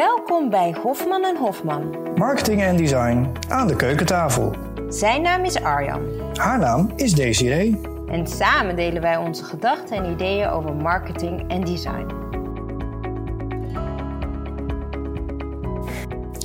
[0.00, 1.96] Welkom bij Hofman en Hofman.
[2.14, 4.52] Marketing en design aan de keukentafel.
[4.88, 6.02] Zijn naam is Arjan.
[6.34, 7.80] Haar naam is Desiree.
[8.08, 12.06] En samen delen wij onze gedachten en ideeën over marketing en design.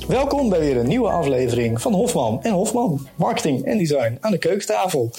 [0.08, 3.08] Welkom bij weer een nieuwe aflevering van Hofman en Hofman.
[3.14, 5.10] Marketing en design aan de keukentafel.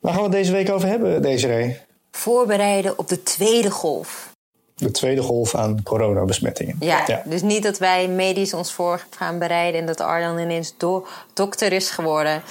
[0.00, 1.76] Waar gaan we het deze week over hebben, Desiree?
[2.10, 4.29] Voorbereiden op de tweede golf.
[4.80, 6.76] De tweede golf aan coronabesmettingen.
[6.80, 11.06] Ja, dus niet dat wij medisch ons voor gaan bereiden en dat Arjan ineens do
[11.34, 12.42] dokter is geworden.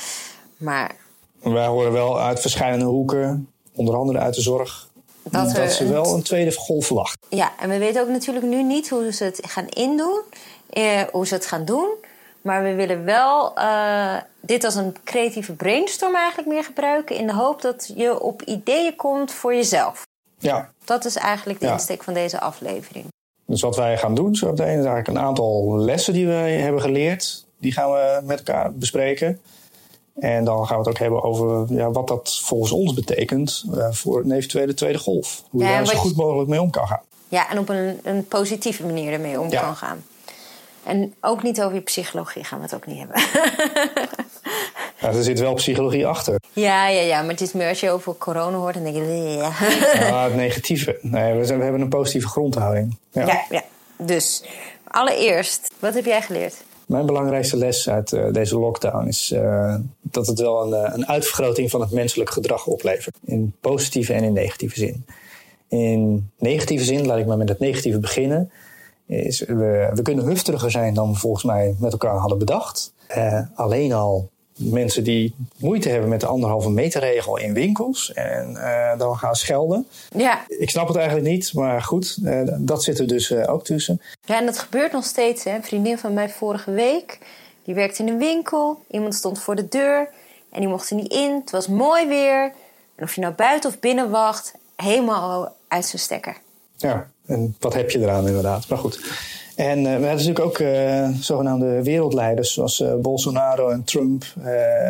[0.57, 0.91] Maar
[1.39, 4.87] Wij horen wel uit verschillende hoeken, onder andere uit de zorg,
[5.23, 7.17] Dat dat, er ze wel een tweede golf verwacht.
[7.29, 10.21] ja, en we weten ook natuurlijk nu niet hoe ze het gaan indoen,
[10.69, 11.87] eh, hoe ze het gaan doen.
[12.41, 17.15] Maar we willen wel eh, dit als een creatieve brainstorm eigenlijk meer gebruiken.
[17.15, 20.07] In de hoop dat je op ideeën komt voor jezelf.
[20.39, 21.71] Ja, Dat is eigenlijk de Ja.
[21.71, 23.05] insteek van deze aflevering.
[23.45, 26.81] dus wat wij gaan doen zo meteen is eigenlijk een aantal lessen die wij hebben
[26.81, 27.45] geleerd.
[27.59, 29.39] Die gaan we met elkaar bespreken.
[30.19, 33.87] En dan gaan we het ook hebben over ja, wat dat volgens ons betekent eh,
[33.91, 35.43] voor een eventuele tweede golf.
[35.49, 37.01] Hoe je Ja, daar zo goed mogelijk mee om kan gaan.
[37.27, 39.61] Ja, en op een, een positieve manier ermee om Ja.
[39.61, 40.03] kan gaan.
[40.83, 43.21] En ook niet over je psychologie gaan we het ook niet hebben.
[45.01, 46.39] Ja, er zit wel psychologie achter.
[46.53, 49.37] ja, ja, ja, maar het is meer als je over corona hoort, dan denk je.
[49.99, 50.97] Ja, het negatieve.
[51.01, 52.97] Nee, we, zijn- we hebben een positieve grondhouding.
[53.11, 53.25] Ja.
[53.25, 53.45] ja.
[53.49, 53.63] ja.
[53.97, 54.43] Dus
[54.87, 56.55] allereerst, wat heb jij geleerd?
[56.85, 61.07] Mijn belangrijkste les uit eh, deze lockdown is eh, dat het wel een, eh, een
[61.07, 63.15] uitvergroting van het menselijk gedrag oplevert.
[63.25, 65.05] In positieve en in negatieve zin.
[65.67, 68.51] In negatieve zin, laat ik maar met het negatieve beginnen.
[69.05, 72.93] Is we, we kunnen hufteriger zijn dan we volgens mij met elkaar hadden bedacht.
[73.55, 74.29] Alleen al
[74.59, 79.35] mensen die moeite hebben met de anderhalve meter regel in winkels en eh, dan gaan
[79.35, 79.87] schelden.
[80.15, 80.45] Ja.
[80.47, 84.01] Ik snap het eigenlijk niet, maar goed, eh, dat zit er dus eh, ook tussen.
[84.25, 85.43] ja, en dat gebeurt nog steeds.
[85.43, 85.55] Hè.
[85.55, 87.19] Een vriendin van mij vorige week,
[87.63, 88.83] die werkte in een winkel.
[88.91, 90.09] Iemand stond voor de deur
[90.51, 91.35] en die mocht er niet in.
[91.41, 92.53] Het was mooi weer.
[92.95, 96.37] En of je nou buiten of binnen wacht, helemaal uit zijn stekker.
[96.77, 98.67] Ja, en wat heb je eraan inderdaad.
[98.67, 98.99] Maar goed.
[99.59, 104.25] En eh, we hebben natuurlijk ook eh, zogenaamde wereldleiders zoals eh, Bolsonaro en Trump,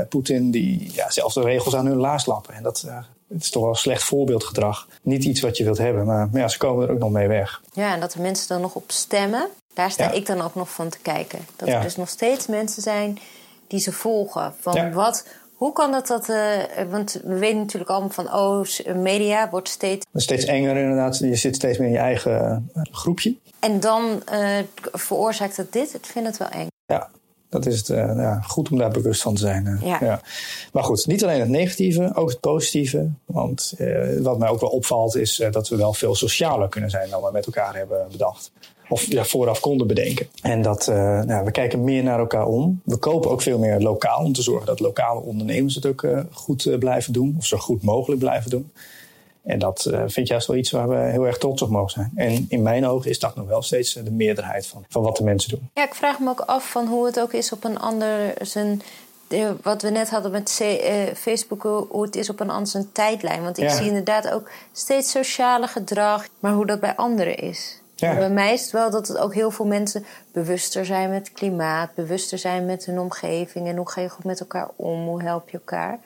[0.10, 2.54] Poetin, die ja, zelf de regels aan hun laars lappen.
[2.54, 2.86] En dat,
[3.28, 4.88] het is toch wel slecht voorbeeldgedrag.
[5.02, 7.28] Niet iets wat je wilt hebben, maar, maar ja, ze komen er ook nog mee
[7.28, 7.62] weg.
[7.74, 9.48] Ja, en dat de mensen dan nog op stemmen.
[9.74, 10.12] Daar sta Ja.
[10.12, 11.40] ik dan ook nog van te kijken.
[11.56, 11.78] Dat Ja.
[11.78, 13.20] er dus nog steeds mensen zijn
[13.68, 14.54] die ze volgen.
[14.60, 15.26] Van wat,
[15.60, 16.30] hoe kan dat dat...
[16.30, 16.58] eh,
[16.90, 18.34] want we weten natuurlijk allemaal van...
[18.34, 18.66] Oh,
[18.96, 20.06] media wordt steeds...
[20.14, 21.18] Steeds enger inderdaad.
[21.18, 23.36] Je zit steeds meer in je eigen eh, groepje.
[23.60, 24.58] En dan eh,
[24.92, 25.94] veroorzaakt het dit.
[25.94, 26.68] Ik vind het wel eng.
[26.86, 27.10] Ja,
[27.50, 29.80] dat is het, ja, goed om daar bewust van te zijn.
[29.84, 30.22] Ja.
[30.72, 33.10] Maar goed, niet alleen het negatieve, ook het positieve.
[33.26, 33.74] Want
[34.20, 37.30] wat mij ook wel opvalt is dat we wel veel socialer kunnen zijn dan we
[37.32, 38.52] met elkaar hebben bedacht.
[38.90, 40.28] Of ja, vooraf konden bedenken.
[40.42, 42.82] En dat eh, nou, we kijken meer naar elkaar om.
[42.84, 46.20] We kopen ook veel meer lokaal om te zorgen dat lokale ondernemers het ook eh,
[46.32, 47.36] goed eh, blijven doen.
[47.38, 48.72] Of zo goed mogelijk blijven doen.
[49.44, 52.12] En dat vind ik juist wel iets waar we heel erg trots op mogen zijn.
[52.16, 55.24] En in mijn ogen is dat nog wel steeds de meerderheid van, van wat de
[55.24, 55.70] mensen doen.
[55.74, 58.34] Ja, ik vraag me ook af van hoe het ook is op een ander...
[58.42, 58.82] Zijn,
[59.62, 60.62] wat we net hadden met
[61.16, 63.44] Facebook, hoe het is op een ander zijn tijdlijn.
[63.44, 63.76] Want ik Ja.
[63.76, 67.79] zie inderdaad ook steeds sociale gedrag, maar hoe dat bij anderen is.
[68.00, 68.16] Ja.
[68.16, 71.38] Bij mij is het wel dat het ook heel veel mensen bewuster zijn met het
[71.38, 75.24] klimaat, bewuster zijn met hun omgeving en hoe ga je goed met elkaar om, hoe
[75.24, 76.00] help je elkaar.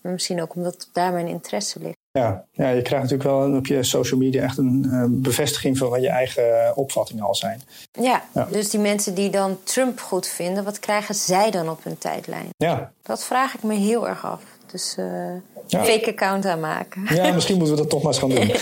[0.00, 1.94] Maar misschien ook omdat daar mijn interesse ligt.
[2.10, 4.86] Ja, ja, je krijgt natuurlijk wel op je social media echt een
[5.22, 7.62] bevestiging van wat je eigen opvattingen al zijn.
[7.92, 8.48] Ja, Ja.
[8.50, 12.48] dus die mensen die dan Trump goed vinden, wat krijgen zij dan op hun tijdlijn?
[12.56, 14.42] Ja, Dat vraag ik me heel erg af.
[14.72, 14.94] Dus
[15.66, 15.84] Ja.
[15.84, 17.06] fake account aanmaken.
[17.14, 18.46] ja misschien moeten we dat toch maar eens gaan doen.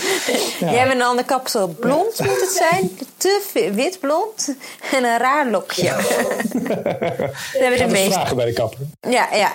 [0.59, 0.71] Ja.
[0.71, 1.67] Jij hebt een ander kapsel.
[1.67, 2.97] Blond moet het zijn.
[3.17, 4.55] Te wit blond.
[4.91, 5.83] En een raar lokje.
[5.93, 6.03] Dat
[7.51, 8.11] hebben Ik de meeste.
[8.11, 8.79] vragen bij de kapper.
[9.09, 9.53] Ja, ja.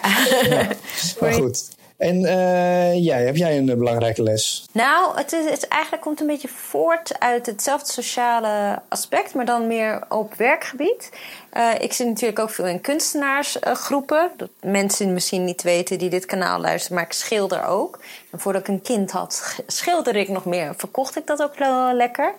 [1.21, 1.69] Maar goed.
[2.00, 4.65] En eh, jij, heb jij een eh, belangrijke les?
[4.72, 9.67] Nou, het, is, het eigenlijk komt een beetje voort uit hetzelfde sociale aspect, maar dan
[9.67, 11.11] meer op werkgebied.
[11.50, 14.31] Eh, ik zit natuurlijk ook veel in kunstenaarsgroepen.
[14.37, 17.99] dat mensen misschien niet weten die dit kanaal luisteren, maar ik schilder ook.
[18.31, 20.75] En voordat ik een kind had, sch- schilderde ik nog meer.
[20.76, 21.55] Verkocht ik dat ook
[21.93, 22.35] lekker.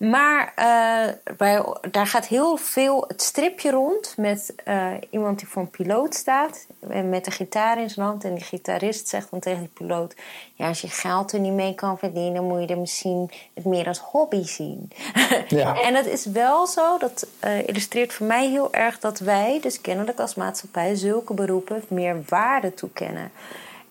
[0.00, 5.62] Maar eh, bij, daar gaat heel veel het stripje rond met eh, iemand die voor
[5.62, 6.66] een piloot staat.
[6.88, 8.24] En met een gitaar in zijn hand.
[8.24, 10.14] En die gitarist zegt dan tegen die piloot...
[10.54, 12.44] Ja, als je geld er niet mee kan verdienen...
[12.44, 14.90] moet je er misschien het meer als hobby zien.
[15.48, 15.80] Ja.
[15.80, 16.98] en dat is wel zo.
[16.98, 19.58] Dat eh, illustreert voor mij heel erg dat wij...
[19.60, 23.32] dus kennelijk als maatschappij zulke beroepen meer waarde toekennen.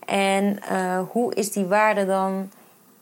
[0.06, 0.60] En
[1.12, 2.50] hoe is die waarde dan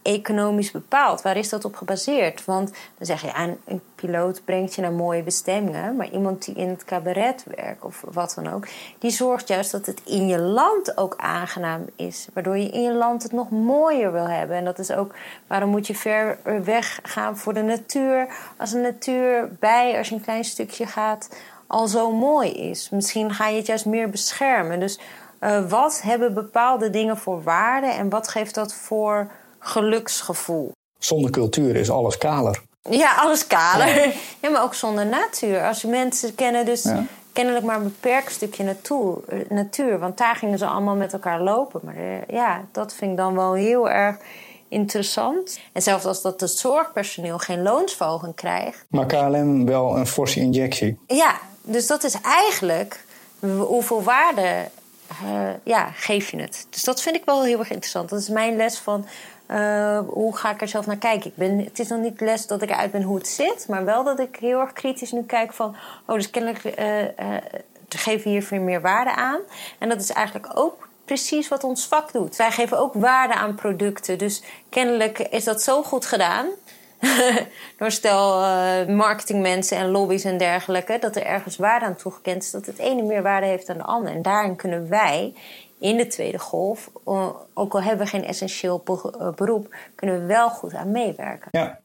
[0.08, 1.22] economisch bepaald?
[1.22, 2.46] Waar is dat op gebaseerd?
[2.46, 5.96] Want dan zeg je, ja, een piloot brengt je naar mooie bestemmingen.
[5.96, 8.68] Maar iemand die in het cabaret werkt of wat dan ook,
[9.00, 12.28] die zorgt juist dat het in je land ook aangenaam is.
[12.34, 14.56] Waardoor je in je land het nog mooier wil hebben.
[14.56, 15.16] En dat is ook
[15.48, 18.28] waarom moet je ver weg gaan voor de natuur.
[18.58, 21.30] Als de natuur bij, als je een klein stukje gaat,
[21.68, 22.90] al zo mooi is.
[22.90, 24.80] Misschien ga je het juist meer beschermen.
[24.80, 25.00] Dus
[25.40, 29.28] uh, wat hebben bepaalde dingen voor waarde en wat geeft dat voor
[29.60, 30.72] geluksgevoel?
[31.00, 32.62] Zonder cultuur is alles kaler.
[32.90, 34.14] Ja, alles kaler.
[34.42, 35.68] Ja, maar ook zonder natuur.
[35.68, 36.86] Als mensen kennen dus
[37.34, 39.18] kennelijk maar een beperkt stukje natuur,
[39.50, 40.00] natuur.
[40.00, 41.82] Want daar gingen ze allemaal met elkaar lopen.
[41.84, 44.18] Maar uh, ja, dat vind ik dan wel heel erg
[44.68, 45.60] interessant.
[45.74, 48.86] En zelfs als dat het zorgpersoneel geen loonsverhoging krijgt.
[48.90, 51.00] Maar KLM wel een forse injectie.
[51.08, 53.06] Ja, dus dat is eigenlijk
[53.40, 54.70] hoeveel waarde
[55.24, 56.68] uh, ja, geef je het.
[56.70, 58.10] Dus dat vind ik wel heel erg interessant.
[58.10, 59.06] Dat is mijn les van
[59.52, 61.30] uh, hoe ga ik er zelf naar kijken.
[61.30, 63.86] Ik ben, het is nog niet les dat ik eruit ben hoe het zit, maar
[63.86, 65.76] wel dat ik heel erg kritisch nu kijk van,
[66.06, 67.36] oh, dus kennelijk uh,
[67.90, 69.40] geven we hier veel meer waarde aan.
[69.78, 72.36] En dat is eigenlijk ook precies wat ons vak doet.
[72.36, 74.18] Wij geven ook waarde aan producten.
[74.18, 76.48] Dus kennelijk is dat zo goed gedaan
[77.78, 82.52] door stel uh, marketingmensen en lobby's en dergelijke, dat er ergens waarde aan toegekend is,
[82.52, 84.12] dat het ene meer waarde heeft dan de ander.
[84.12, 85.34] En daarin kunnen wij
[85.80, 90.26] in de tweede golf, uh, ook al hebben we geen essentieel eh, beroep, kunnen we
[90.26, 91.48] wel goed aan meewerken.
[91.52, 91.80] Ja.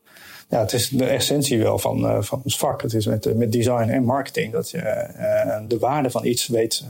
[0.53, 2.83] Ja, het is de essentie wel van, uh, van het vak.
[2.83, 6.85] Het is met, met design en marketing dat je uh, de waarde van iets weet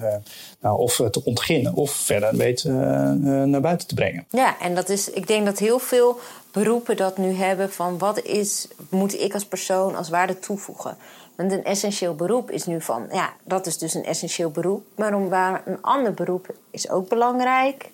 [0.61, 4.27] nou, of te ontginnen of verder weet naar buiten te brengen.
[4.31, 6.19] Ja, en dat is, ik denk dat heel veel
[6.53, 10.97] beroepen dat nu hebben van wat is, moet ik als persoon als waarde toevoegen.
[11.37, 14.85] Want een essentieel beroep is nu van, ja, dat is dus een essentieel beroep.
[14.97, 17.91] Maar om waar een ander beroep is ook belangrijk.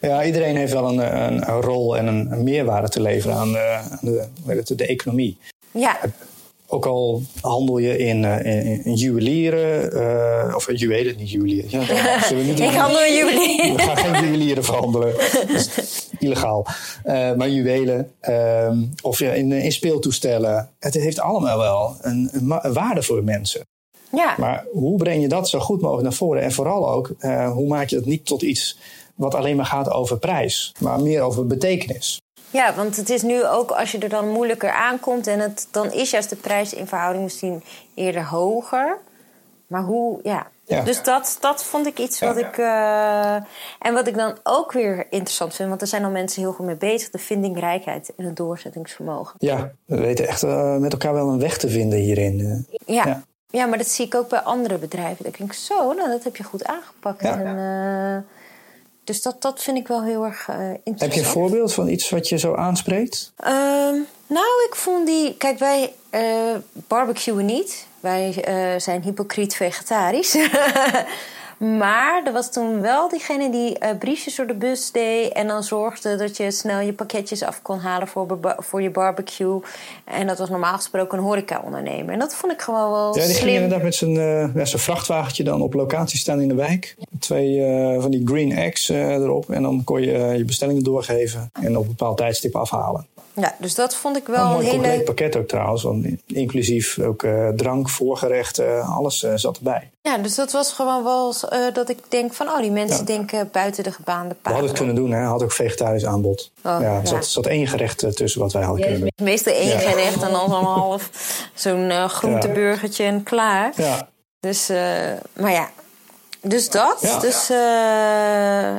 [0.00, 3.52] Ja, iedereen heeft wel een, een, een rol en een, een, meerwaarde te leveren aan
[3.52, 5.38] de, aan de, de economie.
[5.70, 5.98] Ja.
[6.72, 11.70] Ook al handel je in, uh, in, in juwelieren, uh, of juwelen, niet juwelieren.
[11.70, 11.78] Ja,
[12.28, 13.76] we niet ik handel in juwelieren.
[13.76, 15.14] We gaan geen juwelieren verhandelen.
[16.18, 16.66] illegaal.
[17.04, 18.12] Uh, maar juwelen,
[19.02, 20.70] of ja, in, in speeltoestellen.
[20.78, 23.66] Het heeft allemaal wel een, een, waarde voor mensen.
[24.12, 24.34] Ja.
[24.38, 26.42] Maar hoe breng je dat zo goed mogelijk naar voren?
[26.42, 27.14] En vooral ook,
[27.52, 28.78] hoe maak je het niet tot iets
[29.20, 32.20] wat alleen maar gaat over prijs, maar meer over betekenis?
[32.50, 35.92] Ja, want het is nu ook als je er dan moeilijker aankomt en het, dan
[35.92, 37.62] is juist de prijs in verhouding misschien
[37.94, 38.98] eerder hoger.
[39.66, 40.46] Maar hoe, ja.
[40.84, 42.56] Dus dat, dat vond ik iets wat ik.
[42.56, 43.34] Uh,
[43.78, 46.66] en wat ik dan ook weer interessant vind, want er zijn al mensen heel goed
[46.66, 49.34] mee bezig: de vindingrijkheid en het doorzettingsvermogen.
[49.38, 52.38] Ja, we weten echt uh, met elkaar wel een weg te vinden hierin.
[52.38, 53.22] Uh, ja.
[53.46, 53.66] ja.
[53.66, 55.26] Maar dat zie ik ook bij andere bedrijven.
[55.26, 57.22] Ik denk zo, nou, dat heb je goed aangepakt.
[57.22, 57.40] Ja.
[57.40, 58.26] En,
[59.10, 61.00] dus dat, dat vind ik wel heel erg uh, interessant.
[61.00, 63.32] Heb je een voorbeeld van iets wat je zo aanspreekt?
[63.44, 65.36] Um, nou, ik vond die.
[65.36, 66.20] Kijk, wij uh,
[66.72, 67.86] barbecuen niet.
[68.00, 70.34] Wij uh, zijn hypocriet vegetarisch.
[71.60, 75.32] Maar er was toen wel diegene die uh, briefjes door de bus deed.
[75.32, 79.60] En dan zorgde dat je snel je pakketjes af kon halen voor, voor je barbecue.
[80.04, 82.12] En dat was normaal gesproken een horeca-ondernemer.
[82.12, 83.18] En dat vond ik gewoon wel.
[83.18, 86.54] Ja, die ging inderdaad met zijn, uh, zijn vrachtwagentje dan op locatie staan in de
[86.54, 86.96] wijk.
[87.18, 89.50] Twee uh, van die green eggs erop.
[89.50, 91.50] En dan kon je je bestellingen doorgeven.
[91.52, 93.06] En op een bepaald tijdstip afhalen.
[93.34, 94.72] Ja, dus dat vond ik wel een, een hele...
[94.72, 95.82] compleet pakket ook trouwens.
[95.82, 99.90] Want inclusief ook uh, drank, voorgerecht, uh, alles uh, zat erbij.
[100.02, 101.34] Ja, dus dat was gewoon wel
[101.72, 102.48] dat ik denk van...
[102.48, 103.04] oh, die mensen ja.
[103.04, 104.42] denken buiten de gebaande paden.
[104.42, 105.22] We hadden het kunnen doen, hè.
[105.22, 106.50] Had ook vegetarisch aanbod.
[106.56, 109.26] Oh, ja, er zat, zat één gerecht tussen wat wij hadden kunnen doen.
[109.26, 111.10] Meestal één gerecht en dan zo'n half...
[111.54, 113.72] zo'n groenteburgertje en klaar.
[113.76, 114.08] Ja.
[114.40, 114.68] Dus,
[115.32, 115.70] maar ja,
[116.42, 117.18] dus dat.
[117.20, 117.50] Dus,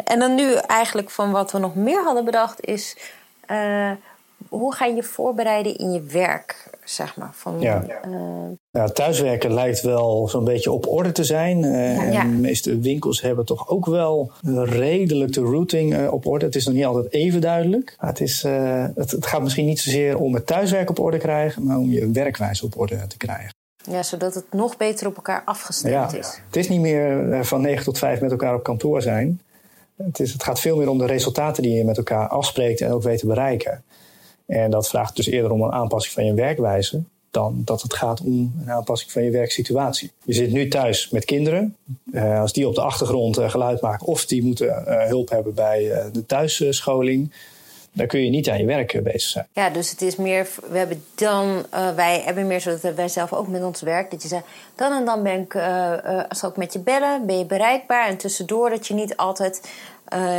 [0.03, 2.95] en dan nu eigenlijk van wat we nog meer hadden bedacht is
[4.49, 6.69] hoe ga je je voorbereiden in je werk?
[6.83, 7.83] Zeg maar, van, ja.
[8.07, 8.15] Uh,
[8.71, 11.63] ja, thuiswerken lijkt wel zo'n beetje op orde te zijn.
[11.63, 14.31] Uh, ja, en de meeste winkels hebben toch ook wel
[14.63, 16.45] redelijk de routing uh, op orde.
[16.45, 17.95] Het is nog niet altijd even duidelijk.
[17.97, 18.41] het, is,
[18.95, 22.11] het, het, gaat misschien niet zozeer om het thuiswerk op orde krijgen, maar om je
[22.11, 23.53] werkwijze op orde te krijgen.
[23.89, 26.41] Ja, zodat het nog beter op elkaar afgestemd is.
[26.45, 29.41] Het is niet meer van 9 tot 5 met elkaar op kantoor zijn.
[30.05, 32.91] Het, is, het gaat veel meer om de resultaten die je met elkaar afspreekt en
[32.91, 33.83] ook weet te bereiken.
[34.51, 38.21] En dat vraagt dus eerder om een aanpassing van je werkwijze dan dat het gaat
[38.21, 40.11] om een aanpassing van je werksituatie.
[40.23, 41.75] Je zit nu thuis met kinderen.
[42.13, 45.53] Uh, als die op de achtergrond uh, geluid maken of die moeten uh, hulp hebben
[45.53, 47.33] bij de thuisscholing,
[47.91, 49.47] dan kun je niet aan je werk bezig zijn.
[49.53, 51.65] Ja, dus het is meer, we hebben dan,
[51.95, 55.05] wij hebben meer zodat wij zelf ook met ons werk, dat je zegt, dan en
[55.05, 55.51] dan ben ik,
[56.29, 59.71] zal ik met je bellen, ben je bereikbaar en tussendoor dat je niet altijd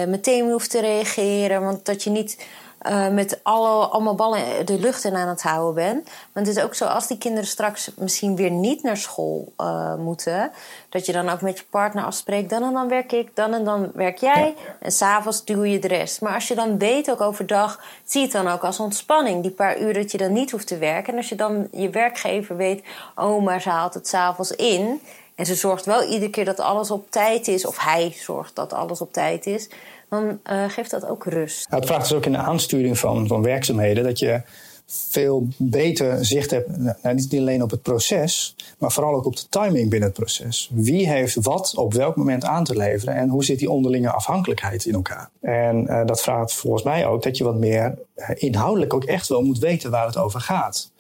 [0.08, 2.46] meteen hoeft te reageren, want dat je niet
[2.90, 6.04] uh, met alle, allemaal ballen de lucht in aan het houden ben.
[6.32, 9.94] Want het is ook zo, als die kinderen straks misschien weer niet naar school uh,
[9.94, 10.50] moeten,
[10.88, 13.64] dat je dan ook met je partner afspreekt: dan en dan werk ik, dan en
[13.64, 14.54] dan werk jij.
[14.56, 14.76] Ja.
[14.80, 16.20] En s'avonds doe je de rest.
[16.20, 19.42] Maar als je dan weet, ook overdag, zie het dan ook als ontspanning.
[19.42, 21.12] Die paar uur dat je dan niet hoeft te werken.
[21.12, 22.84] En als je dan je werkgever weet:
[23.16, 25.00] oh, maar ze haalt het s'avonds in.
[25.34, 28.72] En ze zorgt wel iedere keer dat alles op tijd is, of hij zorgt dat
[28.72, 29.68] alles op tijd is
[30.12, 31.66] dan uh, geeft dat ook rust.
[31.70, 34.42] het vraagt dus ook in de aansturing van, van werkzaamheden dat je
[34.86, 39.48] veel beter zicht hebt, nou, niet alleen op het proces, maar vooral ook op de
[39.48, 40.70] timing binnen het proces.
[40.72, 44.84] Wie heeft wat op welk moment aan te leveren en hoe zit die onderlinge afhankelijkheid
[44.84, 45.30] in elkaar?
[45.40, 49.28] En uh, dat vraagt volgens mij ook dat je wat meer uh, inhoudelijk ook echt
[49.28, 50.90] wel moet weten waar het over gaat.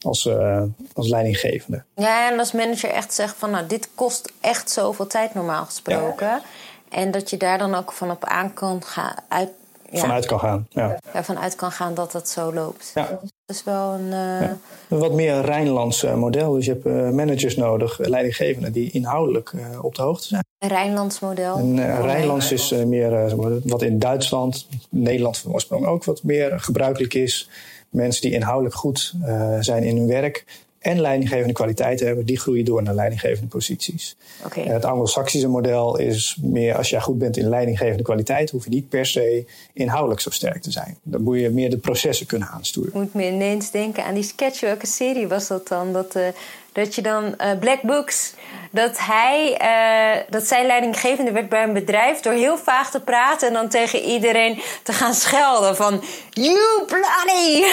[0.00, 0.62] Als, uh,
[0.94, 1.84] als leidinggevende.
[1.94, 6.26] Ja, en als manager echt zegt van nou, dit kost echt zoveel tijd normaal gesproken.
[6.26, 6.42] Ja.
[6.92, 9.14] En dat je daar dan ook van op aan kan gaan.
[9.28, 9.48] Uit,
[9.90, 9.98] ja.
[9.98, 10.66] Vanuit kan gaan.
[10.68, 10.98] Ja.
[11.12, 12.90] ja, vanuit kan gaan dat het zo loopt.
[12.94, 13.08] Ja.
[13.10, 14.06] Dat is wel een.
[14.06, 14.40] Uh...
[14.40, 14.56] Ja.
[14.88, 16.52] Een wat meer Rijnlands model.
[16.52, 20.44] Dus je hebt uh, managers nodig, leidinggevenden, die inhoudelijk op de hoogte zijn.
[20.58, 21.56] Een Rijnlands model.
[21.56, 27.50] En Rijnlands is meer wat in Duitsland, Nederland van oorsprong ook wat meer gebruikelijk is.
[27.88, 29.14] Mensen die inhoudelijk goed
[29.60, 30.44] zijn in hun werk
[30.82, 34.16] en leidinggevende kwaliteiten hebben, die groeien door naar leidinggevende posities.
[34.44, 34.64] Okay.
[34.64, 38.88] Het Anglo-Saxische model is meer als jij goed bent in leidinggevende kwaliteit, hoef je niet
[38.88, 40.98] per se inhoudelijk zo sterk te zijn.
[41.02, 42.90] Dan moet je meer de processen kunnen aansturen.
[42.94, 44.60] Moet me ineens denken aan die sketch.
[44.60, 45.92] Welke serie was dat dan?
[45.92, 46.26] Dat, uh,
[46.72, 48.34] dat je dan uh, Black Books
[48.72, 53.48] dat hij, uh, dat zijn leidinggevende werd bij een bedrijf door heel vaag te praten
[53.48, 57.64] en dan tegen iedereen te gaan schelden van you bloody.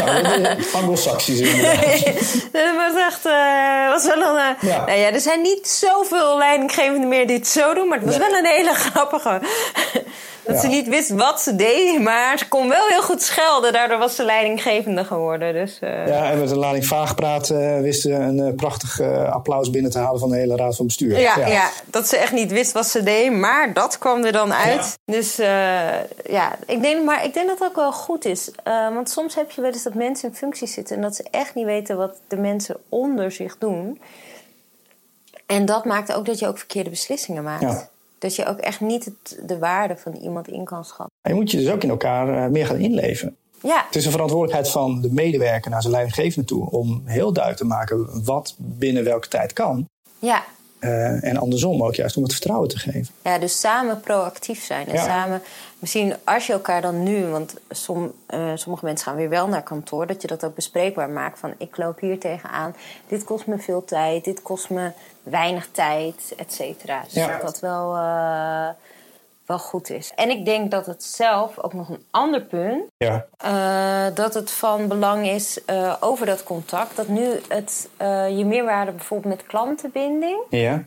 [0.00, 1.40] Ja, Anglo-Saxisch
[2.52, 4.84] dat was echt, uh, was wel een, ja.
[4.84, 8.18] Nou ja, er zijn niet zoveel leidinggevenden meer die het zo doen, maar het was
[8.18, 8.28] nee.
[8.28, 9.40] wel een hele grappige.
[10.44, 10.60] Dat ja.
[10.60, 13.72] ze niet wist wat ze deed, maar ze kon wel heel goed schelden.
[13.72, 15.52] Daardoor was ze leidinggevende geworden.
[15.52, 16.06] Dus, uh...
[16.06, 19.90] Ja, en met een lading vaag praten uh, wist ze een uh, prachtig applaus binnen
[19.90, 21.18] te halen van de hele raad van bestuur.
[21.18, 21.70] Ja, ja, ja.
[21.86, 24.98] dat ze echt niet wist wat ze deed, maar dat kwam er dan uit.
[25.04, 25.36] Dus
[26.24, 28.50] ja, ik denk, maar ik denk dat het ook wel goed is.
[28.64, 31.54] want soms heb je wel eens dat mensen in functies zitten en dat ze echt
[31.54, 34.00] niet weten wat de mensen onder zich doen.
[35.46, 37.62] En dat maakt ook dat je ook verkeerde beslissingen maakt.
[37.62, 37.88] Ja.
[38.24, 41.16] Dat je ook echt niet het, de waarde van iemand in kan schatten.
[41.22, 43.36] je moet je dus ook in elkaar uh, meer gaan inleven.
[43.62, 43.84] Ja.
[43.86, 47.68] Het is een verantwoordelijkheid van de medewerker naar zijn leidinggevende toe om heel duidelijk te
[47.68, 49.88] maken wat binnen welke tijd kan.
[50.18, 50.44] Ja.
[50.84, 53.14] Uh, en andersom ook juist om het vertrouwen te geven.
[53.22, 54.86] Ja, dus samen proactief zijn.
[54.86, 55.04] En ja.
[55.04, 55.42] samen,
[55.78, 59.62] misschien als je elkaar dan nu, want som, uh, sommige mensen gaan weer wel naar
[59.62, 61.38] kantoor, dat je dat ook bespreekbaar maakt.
[61.38, 62.74] Van ik loop hier tegenaan,
[63.08, 64.90] dit kost me veel tijd, dit kost me
[65.22, 67.02] weinig tijd, et cetera.
[67.04, 67.26] Dus ja.
[67.26, 68.68] dat dat wel, uh,
[69.46, 70.12] wel goed is.
[70.14, 72.82] En ik denk dat het zelf ook nog een ander punt.
[72.96, 73.26] Ja.
[73.44, 76.96] Uh, dat het van belang is uh, over dat contact.
[76.96, 77.88] Dat nu het,
[78.36, 80.40] je meerwaarde bijvoorbeeld met klantenbinding.
[80.48, 80.84] Ja.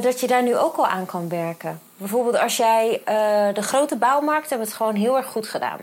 [0.00, 1.80] dat je daar nu ook al aan kan werken.
[1.96, 3.00] Bijvoorbeeld als jij
[3.54, 5.78] de grote bouwmarkt hebben het gewoon heel erg goed gedaan.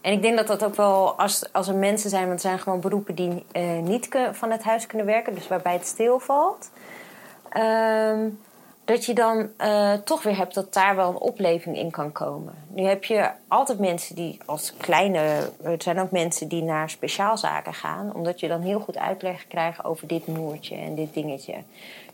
[0.00, 2.58] En ik denk dat dat ook wel, als, als er mensen zijn, want er zijn
[2.58, 3.46] gewoon beroepen die
[3.82, 6.70] niet van het huis kunnen werken, dus waarbij het stilvalt.
[7.56, 8.38] Um,
[8.86, 12.54] dat je dan uh, toch weer hebt dat daar wel een opleving in kan komen.
[12.68, 15.50] Nu heb je altijd mensen die als kleine.
[15.62, 19.84] Er zijn ook mensen die naar speciaalzaken gaan, omdat je dan heel goed uitleg krijgt
[19.84, 21.54] over dit moertje en dit dingetje.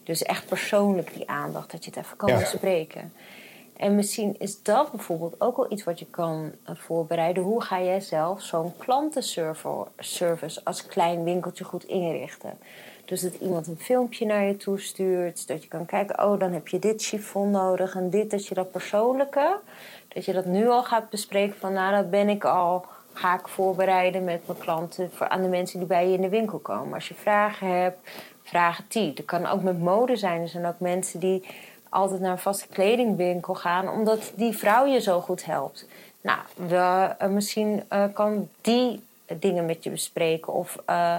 [0.05, 2.39] Dus echt persoonlijk die aandacht, dat je het even kan ja.
[2.39, 3.13] bespreken.
[3.77, 7.43] En misschien is dat bijvoorbeeld ook wel iets wat je kan voorbereiden.
[7.43, 12.59] Hoe ga jij zelf zo'n klantenservice als klein winkeltje goed inrichten?
[13.13, 15.49] Dus dat iemand een filmpje naar je toe stuurt.
[15.49, 18.31] Dat je kan kijken, oh, dan heb je dit chiffon nodig en dit.
[18.31, 19.59] Dat je dat persoonlijke,
[20.09, 21.57] dat je dat nu al gaat bespreken.
[21.59, 25.11] Van nou, dat ben ik al, ga ik voorbereiden met mijn klanten.
[25.13, 26.95] Voor, aan de mensen die bij je in de winkel komen.
[26.95, 28.11] Als je vragen hebt,
[28.43, 29.13] vragen die.
[29.13, 30.41] Dat kan ook met mode zijn.
[30.41, 31.45] Er zijn ook mensen die
[31.89, 33.89] altijd naar een vaste kledingwinkel gaan.
[33.89, 35.87] Omdat die vrouw je zo goed helpt.
[36.21, 40.53] Nou, we, uh, misschien uh, kan die dingen met je bespreken.
[40.53, 41.17] Of uh,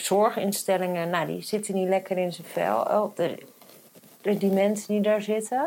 [0.00, 2.80] zorginstellingen, nou, die zitten niet lekker in zijn vel.
[2.80, 3.46] Oh, de,
[4.20, 5.58] de, die mensen die daar zitten.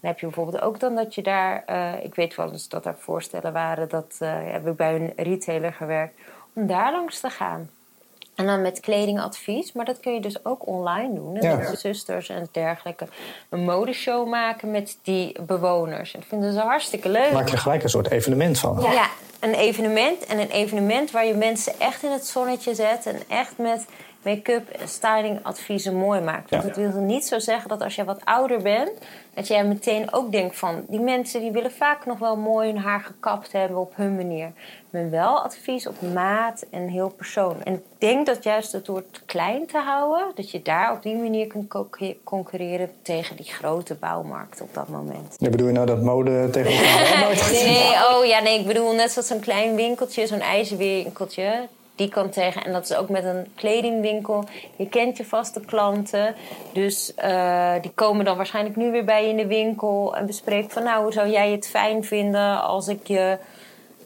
[0.00, 1.64] Dan heb je bijvoorbeeld ook dan dat je daar...
[1.70, 3.88] Uh, ik weet wel eens dat er voorstellen waren...
[3.88, 6.18] dat uh, heb ik bij een retailer gewerkt...
[6.52, 7.70] om daar langs te gaan.
[8.42, 9.72] En dan met kledingadvies.
[9.72, 11.36] Maar dat kun je dus ook online doen.
[11.36, 11.56] En ja.
[11.56, 13.06] met de zusters en dergelijke.
[13.48, 16.14] Een modeshow maken met die bewoners.
[16.14, 17.32] En dat vinden ze hartstikke leuk.
[17.32, 18.78] Maak je er gelijk een soort evenement van.
[18.80, 19.08] Ja, ja
[19.40, 20.26] een evenement.
[20.26, 23.06] En een evenement waar je mensen echt in het zonnetje zet.
[23.06, 23.84] En echt met
[24.24, 26.50] make-up en styling adviezen mooi maakt.
[26.50, 26.68] Want Ja.
[26.68, 28.90] het wil niet zo zeggen dat als jij wat ouder bent,
[29.34, 32.78] dat jij meteen ook denkt van die mensen die willen vaak nog wel mooi hun
[32.78, 34.52] haar gekapt hebben op hun manier.
[34.90, 37.66] Maar wel advies op maat en heel persoonlijk.
[37.66, 41.02] En ik denk dat juist het door het klein te houden, dat je daar op
[41.02, 41.88] die manier kunt co-
[42.24, 45.34] concurreren tegen die grote bouwmarkt op dat moment.
[45.38, 48.94] Ja, bedoel je nou dat mode tegen elkaar Nee, nee, oh ja, nee, ik bedoel
[48.94, 51.68] net zoals zo'n klein winkeltje, zo'n ijzerwinkeltje.
[51.94, 52.64] Die kan tegen.
[52.64, 54.44] En dat is ook met een kledingwinkel.
[54.76, 56.34] Je kent je vaste klanten.
[56.72, 60.16] Dus eh, die komen dan waarschijnlijk nu weer bij je in de winkel.
[60.16, 63.38] En bespreken van nou, hoe zou jij het fijn vinden als ik je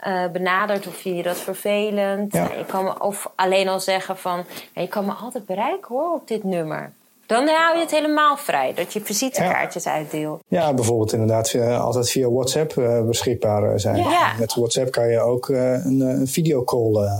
[0.00, 0.86] eh, benadert?
[0.86, 2.32] Of vind je dat vervelend?
[2.32, 2.48] Ja.
[2.58, 6.12] Je kan me, of alleen al zeggen van ja, je kan me altijd bereiken hoor
[6.14, 6.92] op dit nummer.
[7.26, 8.72] Dan hou je het helemaal vrij.
[8.74, 10.42] Dat je visitekaartjes uitdeelt.
[10.48, 13.96] Ja, bijvoorbeeld inderdaad via- altijd via WhatsApp eh, beschikbaar eh, zijn.
[13.96, 14.32] Ja.
[14.38, 17.18] Met WhatsApp kan je ook eh, een, eh, een videocall eh,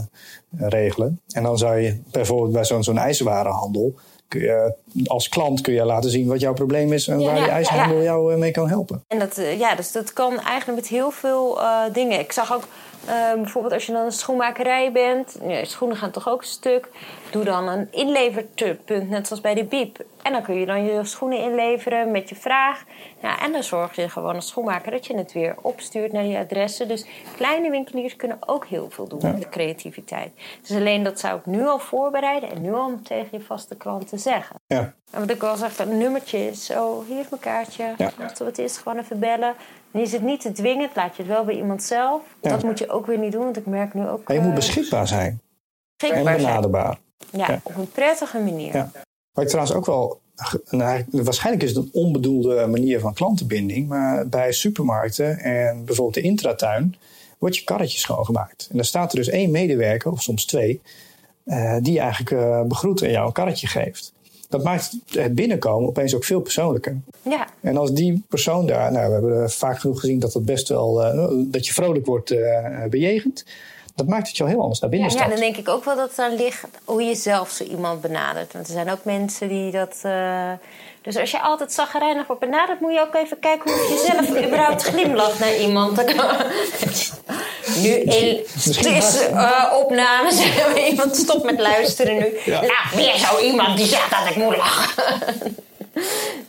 [0.69, 1.21] regelen.
[1.33, 3.95] En dan zou je bijvoorbeeld bij zo'n zo'n ijzerwarenhandel...
[4.29, 4.75] Kun je,
[5.07, 7.09] als klant kun je laten zien wat jouw probleem is...
[7.09, 8.03] en Ja, waar die ijzerhandel ja.
[8.05, 9.05] jou eh, mee kan helpen.
[9.09, 12.19] En dat, eh, ja, dus dat kan eigenlijk met heel veel eh, dingen.
[12.21, 12.65] Ik zag ook
[13.07, 16.89] eh, bijvoorbeeld als je dan een schoenmakerij bent, ja, schoenen gaan toch ook stuk.
[17.31, 20.05] Doe dan een inleverpunt, net zoals bij de biep.
[20.23, 22.85] En dan kun je dan je schoenen inleveren met je vraag.
[23.23, 26.39] Ja, en dan zorg je gewoon als schoenmaker dat je het weer opstuurt naar die
[26.39, 26.89] adressen.
[26.89, 30.33] Dus kleine winkeliers kunnen ook heel veel doen met de creativiteit.
[30.61, 34.19] Dus alleen dat zou ik nu al voorbereiden en nu al tegen je vaste klanten
[34.19, 34.57] zeggen.
[34.67, 37.95] Ja, En wat ik al zeg, een nummertje is zo, hier is mijn kaartje.
[37.99, 38.13] Ja.
[38.39, 39.55] Wat is, gewoon even bellen.
[39.97, 42.23] En je zit niet te dwingen, laat je het wel bij iemand zelf.
[42.43, 42.51] Ja.
[42.51, 44.27] Dat moet je ook weer niet doen, want ik merk nu ook...
[44.29, 45.41] maar je moet eh, beschikbaar zijn en
[45.97, 46.47] beschikbaar zijn.
[46.47, 46.99] benaderbaar.
[47.31, 47.61] Ja, Ja.
[47.63, 48.75] op een prettige manier.
[48.75, 48.91] Ja.
[49.33, 50.21] Wat ik trouwens ook wel.
[50.71, 53.89] nou, waarschijnlijk is het een onbedoelde manier van klantenbinding.
[53.89, 56.97] Maar bij supermarkten en bijvoorbeeld de intratuin.
[57.39, 58.67] wordt je karretje schoongemaakt.
[58.71, 60.81] En dan staat er dus één medewerker, of soms twee.
[61.45, 64.13] eh, die eigenlijk eh, begroet en jou een karretje geeft.
[64.49, 66.97] Dat maakt het binnenkomen opeens ook veel persoonlijker.
[67.23, 70.69] Ja, En als die persoon daar, nou, we hebben vaak genoeg gezien dat dat best
[70.69, 73.45] wel, eh, dat je vrolijk wordt eh, bejegend.
[73.95, 75.33] Dat maakt het je al heel anders naar ja, binnen ja, stapt.
[75.41, 78.53] dan denk ik ook wel dat het aan ligt hoe je zelf zo iemand benadert.
[78.53, 79.99] Want er zijn ook mensen die dat...
[80.03, 80.51] eh,
[81.03, 82.81] Dus als je altijd zagrijnig wordt benaderd...
[82.81, 85.99] moet je ook even kijken hoe je zelf überhaupt glimlacht naar iemand.
[87.83, 90.41] Nu in is, eh, opnames.
[90.91, 92.39] iemand stopt met luisteren nu.
[92.45, 92.61] Ja.
[92.61, 95.57] Nou, weer zo iemand die zegt dat ik moet lachen.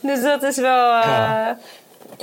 [0.00, 0.92] dus dat is wel...
[1.00, 1.56] eh, Ja.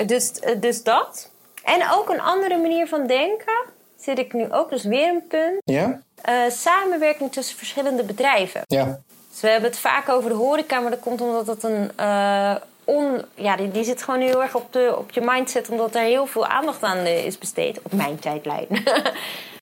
[0.06, 1.30] dus, dus dat.
[1.64, 3.54] En ook een andere manier van denken...
[4.02, 5.62] zit ik nu ook, dus weer een punt.
[5.66, 6.00] Ja?
[6.22, 8.62] Eh, samenwerking tussen verschillende bedrijven.
[8.68, 9.00] Ja.
[9.32, 11.92] Dus we hebben het vaak over de horeca, maar dat komt omdat het een.
[12.86, 16.02] On, ja, die, die zit gewoon heel erg op, de, op je mindset, omdat er
[16.02, 17.80] heel veel aandacht aan is besteed.
[17.82, 18.68] Op mijn tijdlijn.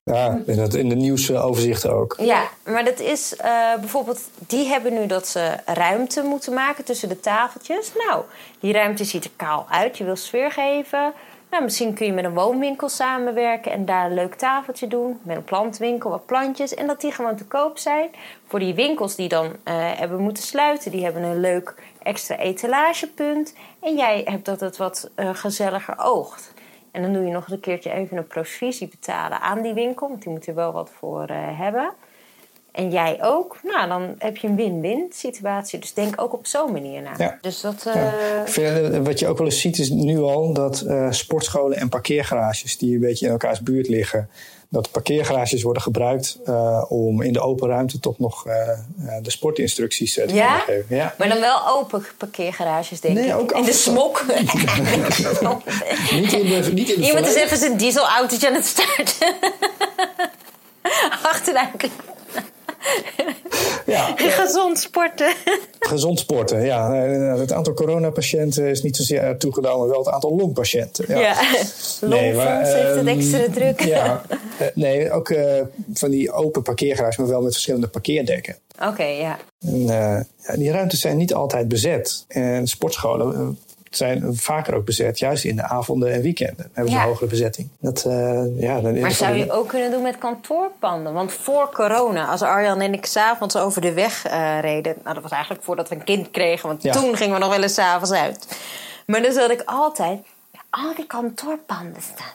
[0.04, 2.16] Ja, in, het, in de nieuwsoverzichten ook.
[2.18, 4.20] ja, maar dat is eh, bijvoorbeeld.
[4.46, 7.92] Die hebben nu dat ze ruimte moeten maken tussen de tafeltjes.
[8.08, 8.22] Nou,
[8.60, 9.98] die ruimte ziet er kaal uit.
[9.98, 11.12] Je wil sfeer geven.
[11.54, 15.20] Nou, misschien kun je met een woonwinkel samenwerken en daar een leuk tafeltje doen.
[15.22, 16.74] Met een plantwinkel, wat plantjes.
[16.74, 18.10] En dat die gewoon te koop zijn.
[18.46, 23.54] Voor die winkels die dan eh, hebben moeten sluiten, die hebben een leuk extra etalagepunt.
[23.80, 26.54] En jij hebt dat het wat eh, gezelliger oogt.
[26.90, 30.08] En dan doe je nog een keertje even een provisie betalen aan die winkel.
[30.08, 31.92] Want die moet er wel wat voor eh, hebben.
[32.74, 33.58] En jij ook.
[33.62, 35.78] Nou, dan heb je een win-win situatie.
[35.78, 37.10] Dus denk ook op zo'n manier na.
[37.16, 37.38] Ja.
[37.40, 37.84] Dus dat...
[37.86, 38.40] eh, Ja.
[38.40, 41.76] Ik vind, eh, Wat je ook wel eens ziet is nu al dat eh, sportscholen
[41.78, 44.28] en parkeergarages die een beetje in elkaars buurt liggen,
[44.68, 48.78] dat parkeergarages worden gebruikt eh, om in de open ruimte toch nog eh, eh,
[49.22, 50.58] de sportinstructies eh, te Ja?
[50.58, 50.96] geven.
[50.96, 51.14] Ja.
[51.18, 53.34] Maar dan wel open parkeergarages, denk Nee, ik.
[53.36, 54.24] ook in de smok.
[56.12, 59.34] Niet in de, niet in de Iemand is even zijn dieselautootje aan het starten.
[61.22, 61.70] Achteraan.
[63.86, 65.32] Ja, Gezond sporten.
[65.80, 66.64] gezond sporten.
[66.64, 71.04] Ja, Eh, het aantal coronapatiënten is niet zozeer toegedaan, maar wel het aantal longpatiënten.
[71.08, 71.18] Ja.
[71.20, 71.34] Ja.
[72.00, 73.80] Nee, maar, heeft het ehm, extra druk.
[73.80, 74.22] Ja,
[74.58, 75.60] Eh, nee, ook eh,
[75.94, 78.56] van die open parkeergarages, maar wel met verschillende parkeerdekken.
[78.88, 79.38] Oké, ja.
[79.60, 82.24] En, eh, die ruimtes zijn niet altijd bezet.
[82.28, 83.58] En sportscholen
[83.96, 86.70] zijn vaker ook bezet, juist in de avonden en weekenden.
[86.72, 87.02] Hebben ze Ja.
[87.02, 87.68] een hogere bezetting.
[87.80, 91.12] Dat, eh, ja, dan Maar zou je ook kunnen doen met kantoorpanden?
[91.12, 94.94] Want voor corona, als Arjan en ik s'avonds over de weg eh, reden...
[95.02, 96.68] Nou, dat was eigenlijk voordat we een kind kregen.
[96.68, 96.92] Want Ja.
[96.92, 98.58] toen gingen we nog wel eens s'avonds uit.
[99.06, 100.18] Maar dan zat ik altijd...
[100.70, 102.34] Al die kantoorpanden staan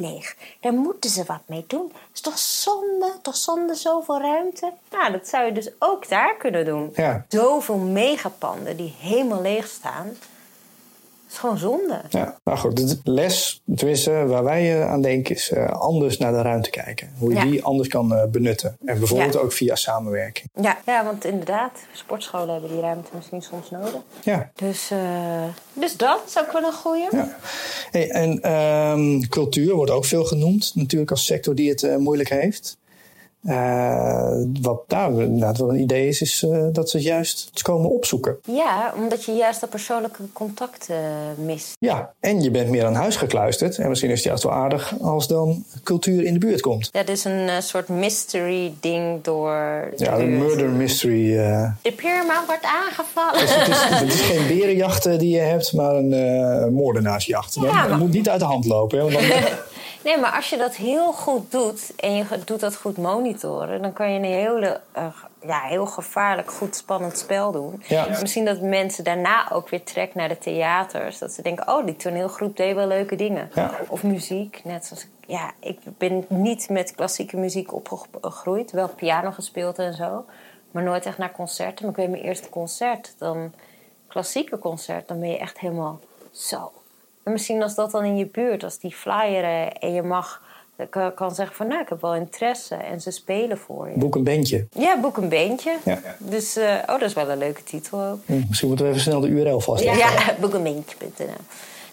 [0.00, 0.36] leeg.
[0.60, 1.92] Daar moeten ze wat mee doen.
[2.14, 3.12] is toch zonde?
[3.22, 4.72] Toch zonde zoveel ruimte?
[4.90, 6.92] Nou, dat zou je dus ook daar kunnen doen.
[6.94, 7.24] Ja.
[7.28, 10.06] Zoveel megapanden die helemaal leeg staan.
[11.28, 12.00] Dat is gewoon zonde.
[12.10, 16.32] Ja, nou goed, de les, tenminste waar wij eh, aan denken, is eh, anders naar
[16.32, 17.10] de ruimte kijken.
[17.18, 17.44] Hoe je Ja.
[17.44, 18.76] die anders kan eh, benutten.
[18.84, 19.40] En bijvoorbeeld Ja.
[19.40, 20.48] ook via samenwerking.
[20.60, 24.00] Ja, ja, want inderdaad, sportscholen hebben die ruimte misschien soms nodig.
[24.22, 24.50] Ja.
[24.54, 24.90] Dus,
[25.72, 27.06] dus dat is ook wel een goeie.
[27.10, 27.36] Ja.
[27.90, 32.76] Hey, en ehm, cultuur wordt ook veel genoemd, natuurlijk als sector die het moeilijk heeft.
[33.44, 38.36] Eh, wat daar inderdaad wel een idee is, is eh, dat ze juist komen opzoeken.
[38.46, 40.96] Ja, omdat je juist dat persoonlijke contact eh,
[41.44, 41.76] mist.
[41.78, 43.78] Ja, en je bent meer aan huis gekluisterd.
[43.78, 46.88] En misschien is het juist wel aardig als dan cultuur in de buurt komt.
[46.92, 51.32] Ja, dit is een soort mystery ding door de Ja, een murder mystery.
[51.82, 53.40] De buurman wordt aangevallen.
[53.40, 57.54] Dus het, is, het is geen berenjacht die je hebt, maar een moordenaarsjacht.
[57.54, 58.98] Dan- Ja, maar- Het moet niet uit de hand lopen.
[58.98, 59.22] Hè, want dan,
[60.04, 63.92] Nee, maar als je dat heel goed doet en je doet dat goed monitoren, dan
[63.92, 65.06] kan je een hele, eh,
[65.42, 67.82] ja, heel gevaarlijk, goed spannend spel doen.
[67.86, 68.06] Ja.
[68.20, 71.18] Misschien dat mensen daarna ook weer trek naar de theaters.
[71.18, 73.50] Dat ze denken, oh, die toneelgroep deed wel leuke dingen.
[73.54, 73.70] Ja.
[73.88, 75.10] Of muziek, net zoals ik.
[75.26, 78.70] Ja, ik ben niet met klassieke muziek opgegroeid.
[78.70, 80.24] Wel piano gespeeld en zo.
[80.70, 81.84] Maar nooit echt naar concerten.
[81.84, 83.52] Maar ik weet mijn eerste concert, dan
[84.06, 86.72] klassieke concert, dan ben je echt helemaal zo.
[87.28, 90.42] En misschien als dat dan in je buurt, als die flyeren en je mag
[90.90, 93.98] kan, kan zeggen van nou, ik heb wel interesse en ze spelen voor je.
[93.98, 94.66] boek een bandje.
[94.70, 95.76] Ja, boek een beentje.
[95.84, 95.98] Ja.
[96.18, 98.18] Dus, eh, oh, dat is wel een leuke titel ook.
[98.26, 99.98] Hm, Misschien moeten we even snel de URL vastleggen.
[99.98, 101.26] Ja, boekenbeentje.nl.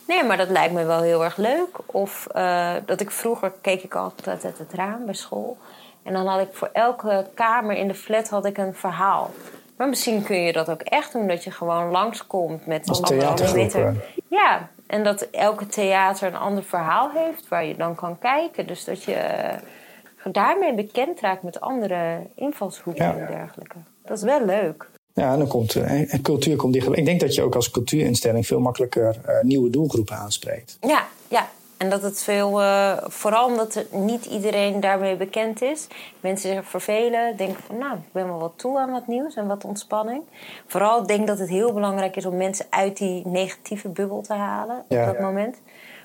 [0.08, 1.78] Nee, maar dat lijkt me wel heel erg leuk.
[1.86, 5.58] Of eh, dat ik vroeger keek ik altijd uit het raam bij school.
[6.04, 9.32] En dan had ik voor elke kamer in de flat had ik een verhaal.
[9.78, 13.56] Maar misschien kun je dat ook echt doen, dat je gewoon langskomt met Als anderhalve
[13.56, 13.95] meter.
[14.28, 18.67] Ja, en dat elke theater een ander verhaal heeft waar je dan kan kijken.
[18.67, 19.58] Dus dat je eh,
[20.32, 23.17] daarmee bekend raakt met andere invalshoeken Ja.
[23.17, 23.76] en dergelijke.
[24.06, 24.89] Dat is wel leuk.
[25.13, 27.00] Ja, en dan komt eh, en cultuur komt dichterbij.
[27.00, 30.78] Ik denk dat je ook als cultuurinstelling veel makkelijker eh, nieuwe doelgroepen aanspreekt.
[30.82, 31.50] Ja, ja.
[31.78, 35.88] En dat het veel, eh, vooral omdat er niet iedereen daarmee bekend is.
[36.20, 39.48] Mensen zich vervelen, denken van nou, ik ben wel wat toe aan wat nieuws en
[39.48, 40.22] wat ontspanning.
[40.68, 44.84] Vooral denk dat het heel belangrijk is om mensen uit die negatieve bubbel te halen
[44.90, 45.00] Ja.
[45.00, 45.58] op dat moment.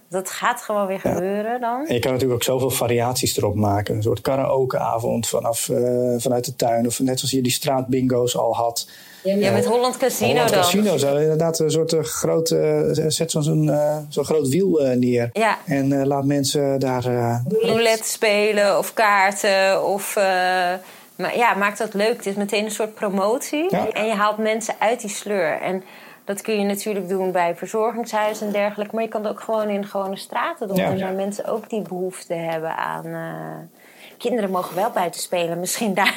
[0.09, 1.87] Dat gaat gewoon weer gebeuren dan.
[1.87, 3.95] En je kan natuurlijk ook zoveel variaties erop maken.
[3.95, 6.87] Een soort karaokeavond vanaf, eh, vanuit de tuin.
[6.87, 8.89] Of net zoals je die straatbingo's al had.
[9.23, 10.61] Ja, met Holland Casino Holland dan.
[10.61, 12.51] Casino zou inderdaad een soort eh, groot...
[12.51, 15.31] eh, zet zo'n zo'n eh, zo'n groot wiel eh, neer.
[15.33, 15.59] Ja.
[15.67, 17.05] En eh, laat mensen daar...
[17.07, 19.85] eh, roulette spelen of kaarten.
[19.87, 20.23] Of, eh,
[21.17, 22.17] maar ja, maak dat leuk.
[22.17, 23.67] Het is meteen een soort promotie.
[23.69, 23.89] Ja.
[23.93, 25.61] En je haalt mensen uit die sleur.
[25.61, 25.83] En
[26.25, 28.95] dat kun je natuurlijk doen bij verzorgingshuizen en dergelijke.
[28.95, 30.77] Maar je kan het ook gewoon in gewone straten doen.
[30.77, 30.91] Ja.
[30.91, 33.05] Er zijn mensen ook die behoefte hebben aan...
[34.21, 35.61] Kinderen mogen wel buiten spelen.
[35.61, 36.17] Misschien daar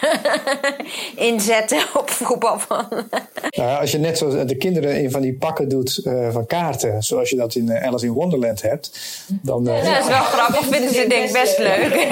[1.16, 2.86] inzetten op voetbal van.
[2.90, 6.46] Nou ja, als je net zoals de kinderen in van die pakken doet eh, van
[6.46, 9.68] kaarten, zoals je dat in eh, Alice in Wonderland hebt, dan.
[9.68, 10.66] eh, Ja, dat is wel grappig.
[10.68, 12.08] Vinden ze denk ik best leuk.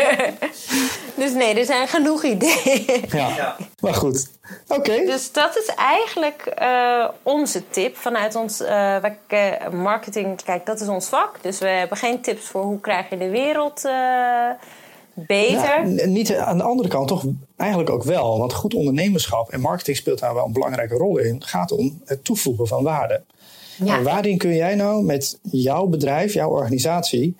[1.21, 3.03] dus nee, er zijn genoeg ideeën.
[3.11, 3.55] ja.
[3.79, 4.27] Maar goed,
[4.67, 5.05] oké.
[5.05, 10.43] Dus dat is eigenlijk eh, onze tip vanuit ons eh, wij- eh, marketing.
[10.43, 11.35] Kijk, dat is ons vak.
[11.41, 14.49] Dus we hebben geen tips voor hoe krijg je de wereld eh,
[15.13, 15.89] beter.
[15.89, 17.25] Ja, niet aan de andere kant toch
[17.57, 18.37] eigenlijk ook wel.
[18.37, 21.43] Want goed ondernemerschap en marketing speelt daar wel een belangrijke rol in.
[21.43, 23.21] gaat om het toevoegen van waarde.
[23.83, 23.97] Ja.
[23.97, 27.35] En waarin kun jij nou met jouw bedrijf, jouw organisatie,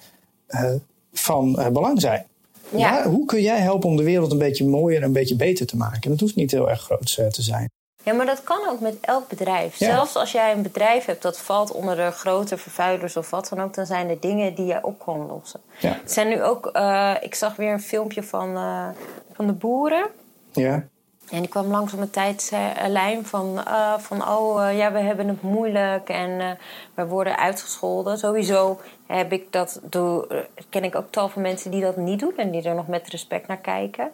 [0.48, 0.72] eh,
[1.14, 2.26] van eh, belang zijn?
[2.70, 2.92] Ja.
[2.92, 5.66] Waar- hoe kun jij helpen om de wereld een beetje mooier en een beetje beter
[5.66, 6.10] te maken?
[6.10, 7.70] Dat hoeft niet heel erg groot eh, te zijn.
[8.04, 9.76] Ja, maar dat kan ook met elk bedrijf.
[9.76, 9.92] Ja.
[9.92, 13.62] Zelfs als jij een bedrijf hebt dat valt onder de grote vervuilers of wat dan
[13.62, 15.62] ook, dan zijn er dingen die jij op kan lossen.
[15.80, 15.90] Ja.
[15.90, 18.88] Het zijn nu ook, eh, ik zag weer een filmpje van, eh,
[19.34, 20.06] van de boeren.
[20.52, 20.84] Ja,
[21.30, 25.42] En die kwam langs op een tijdlijn van, eh, van oh ja, we hebben het
[25.42, 26.58] moeilijk en
[26.94, 28.18] we worden uitgescholden.
[28.18, 32.34] Sowieso heb ik dat, doe, ken ik ook tal van mensen die dat niet doen
[32.38, 34.12] en die er nog met respect naar kijken.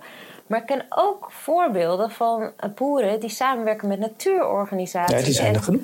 [0.48, 5.18] Maar ik ken ook voorbeelden van eh, boeren die samenwerken met natuurorganisaties.
[5.20, 5.82] ja die zijn En- er genoeg.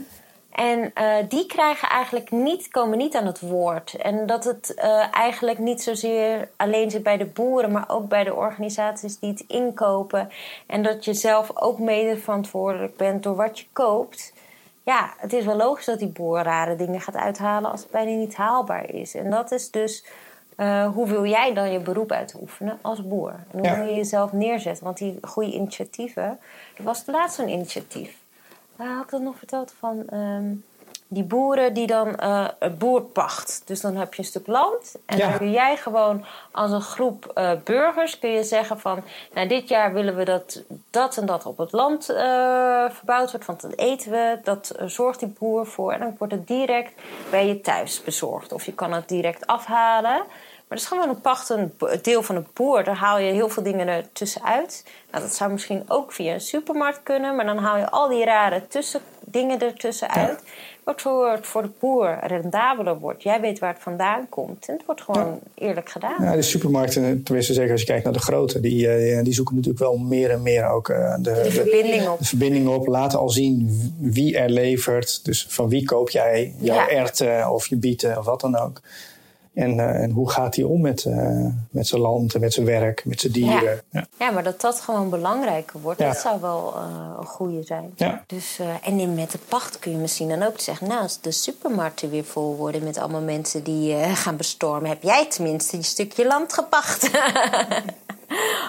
[0.52, 3.94] en eh, die krijgen eigenlijk niet, komen niet aan het woord.
[3.94, 8.24] En dat het eh, eigenlijk niet zozeer alleen zit bij de boeren, maar ook bij
[8.24, 10.30] de organisaties die het inkopen.
[10.68, 14.34] En dat je zelf ook mede verantwoordelijk bent door wat je koopt.
[14.86, 18.12] Ja, het is wel logisch dat die boer rare dingen gaat uithalen als het bijna
[18.12, 19.16] niet haalbaar is.
[19.16, 20.06] En dat is dus.
[20.56, 23.30] Eh, hoe wil jij dan je beroep uitoefenen als boer?
[23.52, 23.76] En hoe Ja.
[23.78, 24.84] wil je jezelf neerzetten?
[24.84, 26.24] Want die goede initiatieven.
[26.78, 28.18] Er was laatst een initiatief.
[28.76, 30.04] Waar had ik dat nog verteld van?
[30.10, 30.46] ehm,
[31.14, 33.62] die boeren die dan eh, een boer pacht.
[33.66, 34.96] Dus dan heb je een stuk land.
[35.06, 35.30] En Ja.
[35.30, 39.04] dan kun jij gewoon als een groep eh, burgers kun je zeggen van...
[39.34, 43.46] Nou, dit jaar willen we dat dat en dat op het land eh, verbouwd wordt.
[43.46, 45.92] Want dat eten we, dat zorgt die boer voor.
[45.92, 46.92] En dan wordt het direct
[47.30, 48.54] bij je thuis bezorgd.
[48.54, 50.24] Of je kan het direct afhalen.
[50.74, 52.84] Maar dat is gewoon een pacht, een deel van een boer.
[52.84, 54.86] Daar haal je heel veel dingen er tussenuit.
[55.12, 57.36] Nou, dat zou misschien ook via een supermarkt kunnen.
[57.36, 60.40] Maar dan haal je al die rare tussen, dingen ertussen uit.
[60.84, 63.24] Waardoor het voor de boer rendabeler wordt.
[63.24, 64.68] Jij weet waar het vandaan komt.
[64.68, 66.16] En het wordt gewoon eerlijk gedaan.
[66.24, 69.56] Ja, de supermarkten, tenminste zeker als je kijkt naar de grote, die, eh, die zoeken
[69.56, 72.20] natuurlijk wel meer en meer ook eh, de, De verbinding op.
[72.20, 72.88] de verbinding op.
[72.88, 75.26] Laten al zien wie er levert.
[75.26, 76.90] Dus van wie koop jij jouw Ja.
[76.90, 78.82] erwten of je bieten of wat dan ook.
[79.54, 82.66] En, eh, en hoe gaat hij om met, eh, met zijn land en met zijn
[82.66, 83.82] werk, met zijn dieren.
[83.92, 84.06] Ja.
[84.20, 86.08] Ja, maar dat dat gewoon belangrijker wordt, Ja.
[86.08, 87.92] dat zou wel eh, een goede zijn.
[87.96, 88.24] Ja.
[88.28, 90.88] Dus, en in- met de pacht kun je misschien dan ook zeggen...
[90.88, 94.90] nou, als de supermarkten weer vol worden met allemaal mensen die gaan bestormen...
[94.90, 97.10] heb jij tenminste je stukje land gepacht.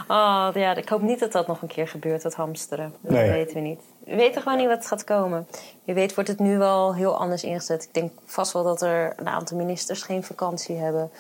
[0.08, 2.94] oh, ja, ik hoop niet dat dat nog een keer gebeurt, dat hamsteren.
[3.00, 3.30] Dat Nee.
[3.30, 3.80] weten we niet.
[4.04, 5.46] We weten gewoon niet wat gaat komen.
[5.84, 7.82] Je weet wordt het nu wel heel anders ingezet.
[7.82, 11.10] Ik denk vast wel dat er een aantal ministers geen vakantie hebben...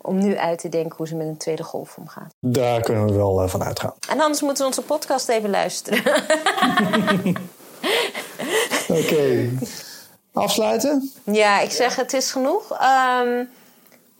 [0.00, 2.28] om nu uit te denken hoe ze met een tweede golf omgaan.
[2.40, 3.92] Daar kunnen we wel eh, van uitgaan.
[4.08, 6.02] En anders moeten we onze podcast even luisteren.
[8.88, 9.48] Oké.
[10.32, 11.10] Afsluiten?
[11.24, 12.70] ja, ik zeg het is genoeg.
[12.78, 13.44] Ehm,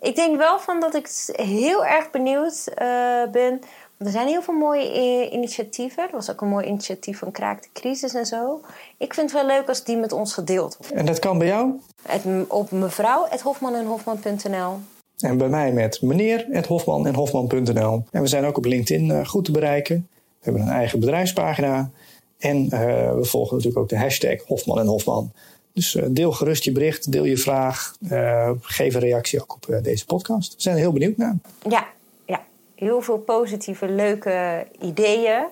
[0.05, 2.87] ik denk wel van dat ik heel erg benieuwd eh,
[3.33, 3.61] ben.
[3.99, 6.03] Er zijn heel veel mooie i- initiatieven.
[6.03, 8.61] Er was ook een mooi initiatief van Kraak de Crisis en zo.
[8.99, 10.93] Ik vind het wel leuk als die met ons gedeeld wordt.
[10.93, 11.73] En dat kan bij jou?
[12.03, 14.79] Het, op mevrouw, Hofman en Hofman.nl.
[15.19, 18.05] En bij mij met meneer Hofman en Hofman.nl.
[18.11, 20.09] En we zijn ook op LinkedIn eh, goed te bereiken.
[20.13, 21.91] We hebben een eigen bedrijfspagina.
[22.39, 25.33] En eh, we volgen natuurlijk ook de hashtag Hofman en Hofman.
[25.75, 27.95] Dus eh, deel gerust je bericht, deel je vraag.
[28.09, 30.55] eh, geef een reactie ook op eh, deze podcast.
[30.55, 31.35] We zijn er heel benieuwd naar.
[31.69, 31.87] Ja,
[32.25, 32.41] ja,
[32.75, 35.45] heel veel positieve, leuke ideeën.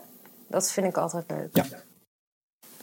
[0.47, 1.49] Dat vind ik altijd leuk.
[1.53, 1.65] Ja.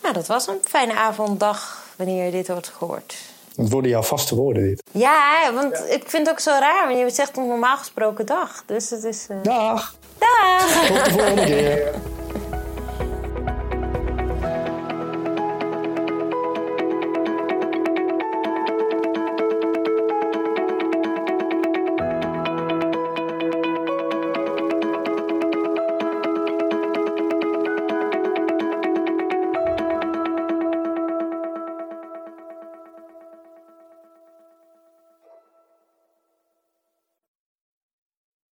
[0.02, 3.16] Nou, dat was een fijne avond, dag, wanneer je dit wordt gehoord.
[3.56, 4.84] Het worden jouw vaste woorden dit.
[4.92, 8.64] Ja, want ik vind het ook zo raar, want je zegt toch normaal gesproken dag.
[8.66, 9.28] Dus het is.
[9.44, 10.88] Dag, Dag!
[10.88, 11.94] tot de volgende keer.